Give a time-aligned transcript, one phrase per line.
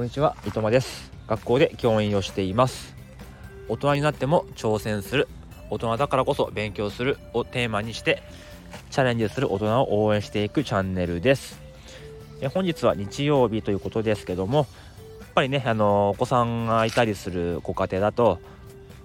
[0.00, 1.12] こんにちは、伊藤間です。
[1.26, 2.96] 学校で教員をしています。
[3.68, 5.28] 大人になっても挑戦する
[5.68, 8.22] 大人だからこそ勉強するをテーマにして
[8.88, 11.60] チャレンジする大人を応援していくチャンネルです。
[12.40, 14.60] え本日は日曜日ということですけども
[15.20, 18.38] やっぱりねあのお子さんがいたりするご家庭だと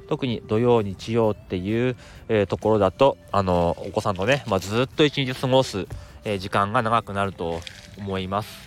[0.07, 1.97] 特に土曜日曜っていう、
[2.29, 5.87] えー、ところだとあのお子さんとね、まあ、ずっと一日過ごす、
[6.23, 7.59] えー、時間が長くなると
[7.97, 8.64] 思います。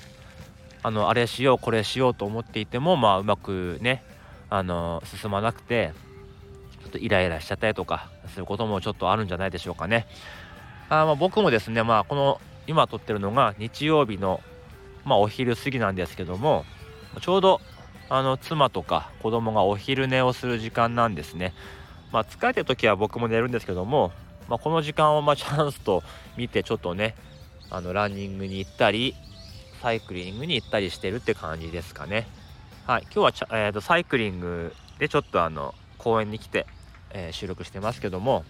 [0.83, 4.03] あのあれしようこれしようと思っていてもまあうまくね
[4.51, 5.93] あの進まなくて
[6.83, 10.07] ちょっとイライラしちゃったりとかすることもちょっとあるんじゃないでしょうかね。
[10.89, 14.41] あま僕もですねまあこの今撮ってるのが日曜日の
[15.05, 16.65] まあお昼過ぎなんですけども
[17.21, 17.61] ちょうど
[18.09, 21.53] あの妻とか子供がお昼寝をする時間なんですね。
[22.11, 24.13] まあ疲れてる時は僕も寝るんですけども、
[24.49, 26.03] まあ、この時間をまあチャンスと
[26.39, 27.15] 見てちょっとね
[27.69, 29.15] あのランニングに行ったり
[29.83, 32.27] サイクリングに行ったりしてるって感じですかね。
[32.87, 36.67] はい、今日はちゃ、えーと、サイクリングでちょっとあの公園に来て、
[37.11, 38.45] えー、収録してますけども、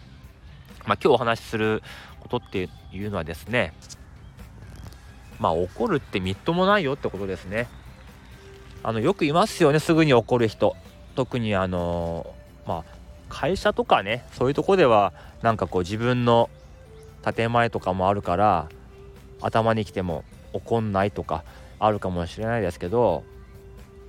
[0.86, 1.82] まあ、今日お話しする
[2.20, 3.72] ことっていうのはですね
[5.38, 7.68] まあ怒るってみっともないよってことですね。
[8.82, 10.76] あのよくいますよねすぐに怒る人。
[11.14, 12.32] 特にあの
[12.66, 15.12] まあ会社とかねそういうとこでは
[15.42, 16.48] なんかこう自分の
[17.34, 18.68] 建前とかもあるから
[19.40, 21.44] 頭にきても怒んないとか
[21.78, 23.24] あるかもしれないですけど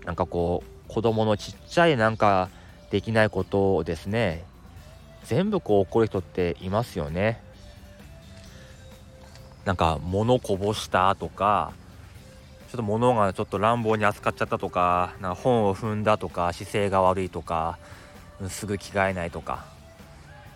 [0.05, 2.49] なんかこう子供のちっちゃいなんか
[2.89, 4.43] できないことをですね
[5.25, 7.41] 全部こう怒る人っていますよね。
[9.65, 11.73] なんか物こぼしたとか
[12.71, 17.77] ちょっと物がちょっと乱暴に扱っちゃったとかなんか本を踏んだとか姿勢が悪いとか
[18.47, 19.65] すぐ着替えないとか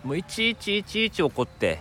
[0.02, 1.80] もういちいちいちいち怒って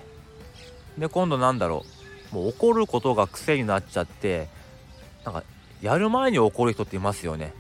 [0.98, 1.93] で今度なんだろう
[2.34, 4.48] もう怒ることが癖になっちゃって
[5.24, 5.44] なんか
[5.84, 7.54] やる前に怒る人っていますよね。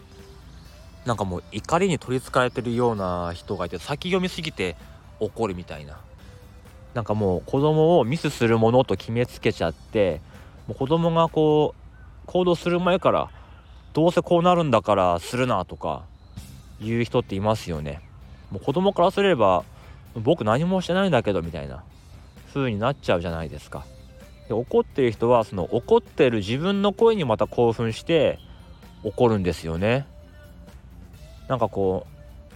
[1.05, 4.75] なんかもう怒りに取りつかれてるような人がいて先読みすぎて
[5.19, 5.99] 怒るみたいな。
[6.95, 10.21] なんかもう子供をミスするものと決めつけちゃって
[10.67, 13.29] もう子供がこう行動する前から
[13.93, 16.03] どうせこうなるんだからするなとか
[16.81, 18.01] 言う人っていますよね。
[18.49, 19.63] もう子供からすれば
[20.15, 21.83] 僕何もしてないんだけどみたいな
[22.53, 23.85] 風になっちゃうじゃないですか。
[24.53, 28.39] で怒ってる人はその怒ってる自分の声にまた興奮して
[29.03, 30.05] 怒るんですよね。
[31.47, 32.05] なんかこ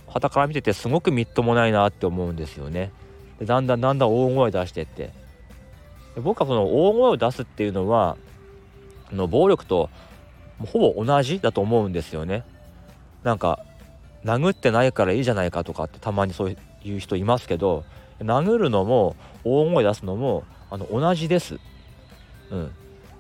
[0.08, 2.92] う傍から見ててすごくみっともないなって思うんですよね。
[3.40, 5.12] でだんだんだんだん大声出してって。
[6.16, 8.16] で僕はその大声を出すっていうのは
[9.12, 9.90] の暴力と
[10.60, 12.44] ほぼ同じだと思うんですよね。
[13.24, 13.60] なんか
[14.24, 17.84] 殴ってないからいいじゃないかとかってたまにそういう人いますけど
[18.20, 21.60] 殴るのも大声出すのもあの同じです。
[22.52, 22.72] うん、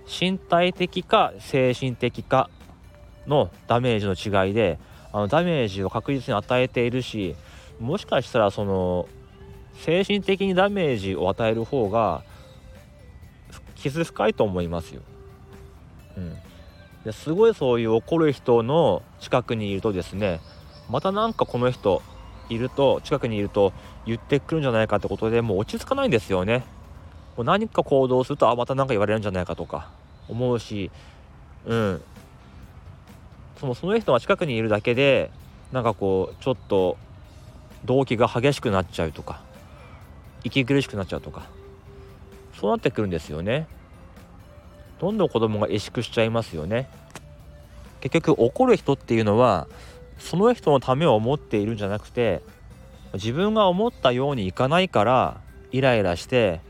[0.07, 2.49] 身体的か精神的か
[3.27, 4.79] のダメージの違いで
[5.11, 7.35] あのダメージを確実に与えているし
[7.79, 9.07] もしかしたらその
[9.75, 12.23] 精神的にダメージを与える方が
[13.75, 15.01] 傷深いと思いますよ。
[16.17, 16.35] うん、
[17.05, 20.39] ですごいそういう怒る人の近くにいるとですね
[20.89, 22.01] またなんかこの人
[22.49, 23.73] いると近くにいると
[24.05, 26.63] 言ってくるんじゃないかってことでもう落ち着かないんですよね。
[27.37, 29.91] こう何か行動するとあまた何か言われるんじゃないかとか
[30.27, 30.89] 思うし
[31.67, 32.01] うん。
[33.59, 35.29] そのその人が近くにいるだけで
[35.71, 36.97] なんかこうちょっと
[37.85, 39.41] 動機が激しくなっちゃうとか
[40.43, 41.47] 息苦しくなっちゃうとか
[42.59, 43.67] そうなってくるんですよね。
[44.99, 46.89] どんどん子供が萎縮しちゃいますよね。
[48.01, 49.67] 結局怒る人っていうのは
[50.17, 52.41] その人のためを思っているんじゃなくて
[53.13, 55.39] 自分が思ったようにいかないから
[55.71, 56.61] イライラして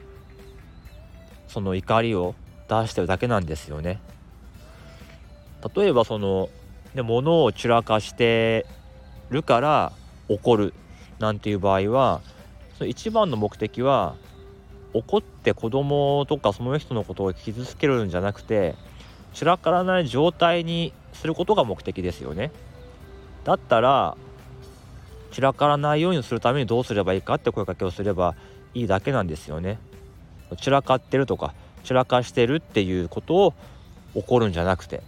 [1.48, 2.36] その怒りを
[2.70, 4.00] 出してるだけなんですよね。
[5.76, 6.50] 例えばその、
[6.94, 8.66] ね、物を散らかして
[9.30, 9.92] るから
[10.30, 10.74] 怒る
[11.20, 12.22] なんていう場合は
[12.78, 14.16] その一番の目的は
[14.94, 18.76] 怒って子供とかその人のことを傷つけるんじゃなくて
[19.34, 22.52] 散らからない状態にすることが目的ですよね。
[23.44, 24.18] だったら
[25.32, 28.36] 散らからないようにするためにどうすればいいかって声かけをすれば
[28.74, 29.80] いいだけなんですよね。
[30.56, 31.54] 散らかってるとか
[31.84, 33.54] 散らかしてるっていうことを
[34.14, 35.02] 起こるんじゃなくて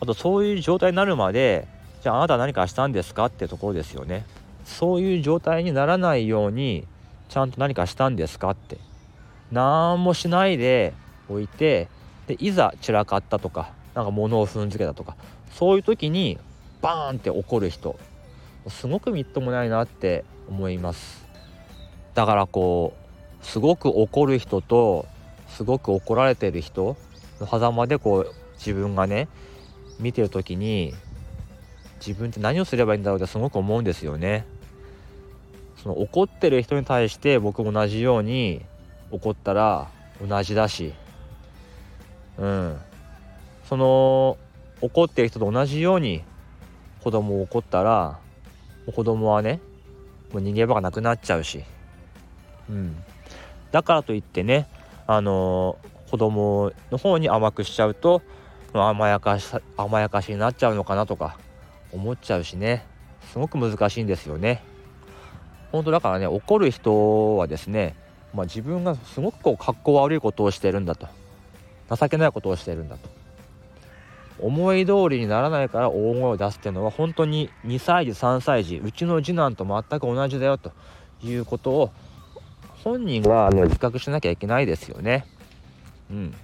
[0.00, 1.66] あとそういう状態になるまで
[2.02, 4.26] じゃああなた何かしたんですかってところですよね。
[4.64, 6.86] そういう状態にならないように
[7.28, 8.78] ちゃんと何かしたんですかって。
[9.52, 10.94] 何もしないで
[11.28, 11.88] おいて
[12.26, 15.16] でいざ散らかったとかなんか物を踏んづけたとか
[15.52, 16.38] そういう時に
[16.80, 17.98] バーンって怒る人
[18.68, 21.26] すごくみっともないなって思います。
[22.14, 23.01] だからこう
[23.42, 25.06] すごく怒る人と
[25.48, 26.96] すごく怒られてる人
[27.40, 29.28] の狭間でこう自分がね
[30.00, 30.94] 見てる時に
[32.04, 34.44] 自分って何をすればいいんだろうってすごく思うんですよね。
[35.82, 38.62] その怒ってる人に対して僕も同じように
[39.10, 39.88] 怒ったら
[40.24, 40.94] 同じだし
[42.38, 42.78] うん
[43.64, 44.38] その
[44.80, 46.22] 怒ってる人と同じように
[47.02, 48.18] 子供を怒ったら
[48.94, 49.60] 子供はね
[50.32, 51.64] もう逃げ場がなくなっちゃうし、
[52.70, 52.96] うん、
[53.72, 54.68] だからといってね
[55.06, 58.22] あのー、子供の方に甘くしちゃうと
[58.72, 61.36] 甘やかし甘やかしになっちゃうのかなとか
[61.92, 62.86] 思っちゃうしね。
[63.32, 64.62] すごく難しいんですよね。
[65.72, 67.96] 本当だからね怒る人はですね、
[68.34, 71.08] まあ、自分がすごくこう格好悪いことをしてるんだと。
[71.94, 73.08] 情けないことをしてるんだと。
[74.38, 80.72] 思い通りにならないから大声を出すっていうのは本当に2歳児3歳児うちの次男と全く同じだよと
[81.22, 81.90] いうことを
[82.84, 85.24] 本人は自覚しなきゃいけないですよね。
[86.10, 86.34] うん、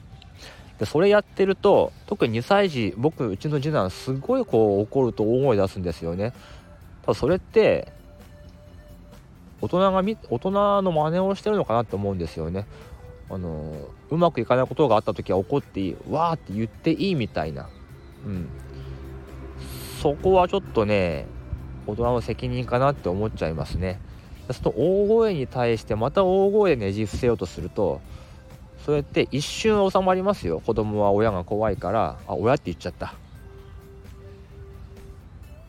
[0.79, 6.33] でそれやってると特に2歳児僕うちの次男すごいこう怒ると大声出すんですよね。
[7.03, 7.93] ただそれって
[9.61, 12.67] 大人が大人の真似をしてるのかなって思うんですよね。
[13.31, 13.75] あの
[14.11, 17.69] うまくいかないことがあった時は怒っていいわーって言っていいみたいな、
[18.25, 18.49] うん、
[20.01, 21.27] そこはちょっとね
[21.87, 24.01] 大人の責任かなって思っちゃいますね。
[24.53, 28.01] その大声に対してまた大声でねじ伏せようとすると
[28.85, 33.15] それって一瞬収まりますよ子供は親が怖いからあ親って言っちゃった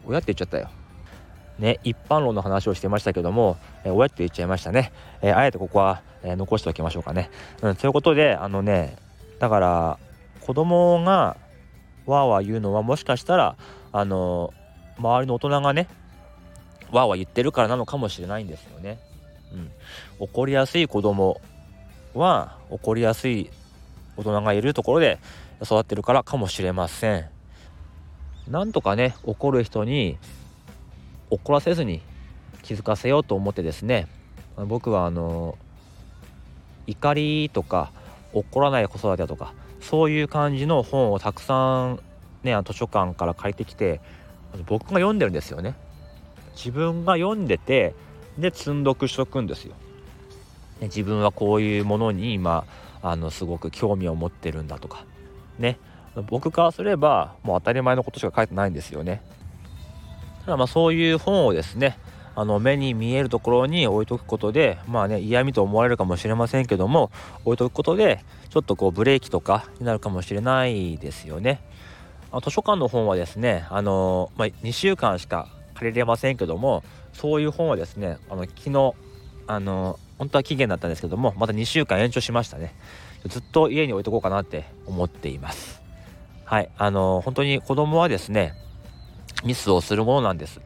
[0.06, 0.70] 親って言っちゃったよ
[1.60, 4.94] ね、一般論の話をしてましたけども、え、親って言っちゃいましたね。
[5.22, 7.30] えー、あえてここは、えー、残しておきましょうかね。
[7.62, 8.96] うん、ということで、あのね、
[9.40, 10.00] だから、
[10.40, 11.36] 子供が
[12.06, 13.58] わーわー言うのはもしかしたら、
[13.92, 14.54] あの
[14.98, 15.88] 周りの大人がね、
[16.92, 19.00] わーわー言ってるからなのかもしれないんですよね。
[19.54, 19.72] うん。
[20.20, 21.42] 怒りやすい子供
[22.14, 23.50] は、怒りやすい
[24.18, 25.20] 大人がいるところで
[25.64, 27.30] 育ってるからかもしれません。
[28.48, 30.18] なんとかね、怒る人に
[31.30, 32.02] 怒らせずに
[32.64, 34.08] 気づかせようと思ってですね
[34.58, 35.58] 僕はあの
[36.88, 37.92] 怒りとか
[38.34, 42.00] 怒らない子育てとかそういう感じの本をたくさん
[42.44, 44.02] ね図書館から借りてきて
[44.66, 45.76] 僕が読んでるんですよね
[46.60, 47.96] 自分が読んでて
[48.38, 49.76] で積んどくしとくんですよ、
[50.82, 52.66] ね、自分はこういうものに今
[53.02, 55.06] あのすごく興味を持ってるんだとか。
[55.58, 55.78] ね。
[56.28, 59.22] 僕からすればもう当たり前のことしか書いてないんですよね。
[60.46, 61.98] ただまあそういう本をですね
[62.36, 67.12] あの目に見えるところに置いとくことでまあね嫌味と思われるかもしれませんけども
[67.46, 71.62] 置いとくことでちょっとこうブレーキとかになるかもしれないですよね。
[72.44, 75.48] 図書館の本はですねあの、まあ、2週間しか
[75.80, 76.84] 借りれませんけども
[77.14, 78.94] そういう本はですねあの昨日
[79.48, 82.76] あの本当は期限だったんですけどもまた2週間延長しましたね
[83.26, 85.81] ずっと家に置いとこうかなって思っています
[86.46, 88.54] はいあの本当に子供はですね
[89.44, 90.60] ミスをするものなんです。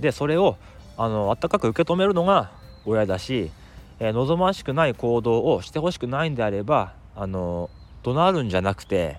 [0.00, 0.56] でそれを
[0.96, 2.50] あの温かく受け止めるのが
[2.86, 3.50] 親だし、
[3.98, 7.70] えー、望ましくない行動をしてほしくないんであればあの
[8.02, 9.18] 怒鳴るんじゃなくて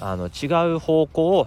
[0.00, 1.46] あの違う方向を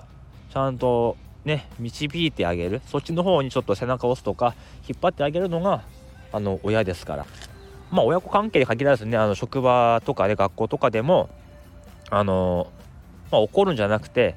[0.54, 2.82] ちゃんとね導いてあげる。
[2.88, 4.56] そっちの方にちょっと背中を押すとか
[4.88, 5.84] 引っ張ってあげるのが
[6.32, 7.26] あの親ですから。
[7.92, 11.30] まあ親子関係に限らずねあの職場とかで学校とかでも
[12.10, 12.68] あの、
[13.32, 14.36] まあ、怒るんじゃなくて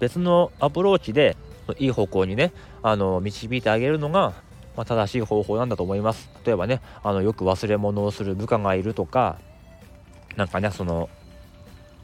[0.00, 1.36] 別のアプローチで
[1.78, 2.52] いい方向にね
[2.82, 4.32] あの導いてあげるのが、
[4.76, 6.30] まあ、正しい方法なんだと思います。
[6.44, 9.38] 例えばねあのよく忘れ物をする部下がいるとか
[10.36, 11.10] なんかねその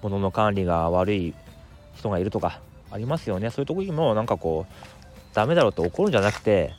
[0.03, 1.35] 物の管理が悪い
[1.95, 2.61] 人がいるとか
[2.95, 3.51] ありますよね。
[3.51, 6.73] そういうとこにもなんかこうダメだろうって怒るんじゃなくて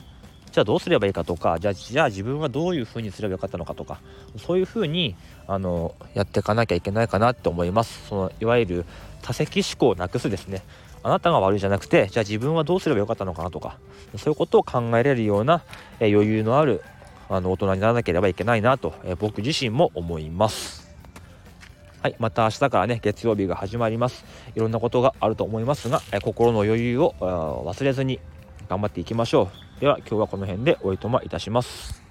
[0.50, 4.00] じゃあどうすればいいかとかじゃあじゃあ自分はどういうふうにすればよかったのかとか
[4.38, 5.14] そういうふうに
[5.46, 8.08] あのやっていかなきゃいけないかなって思います。
[8.08, 8.84] そのいわゆる
[9.20, 10.62] 多責思考をなくすですね。
[11.02, 13.78] あなたが悪いじゃなくてじゃあ自分はどうすればよかったのかなとか
[14.16, 15.62] そういうことを考えれるような、
[16.00, 16.82] え余裕のある
[17.28, 20.85] あの大人にならなければいけないなと、え僕自身も思います。
[22.06, 24.24] はい、また明日からね月曜日が始まります。
[24.54, 28.20] いろんなことがあると思いますが、え心の余裕を忘れずに
[28.68, 29.80] 頑張っていきましょう。
[29.80, 32.05] では今日はこの辺でおいとまいたします。